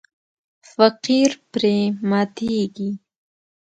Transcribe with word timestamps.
فقیر 0.73 1.29
پرې 1.51 1.77
ماتیږي. 2.09 2.89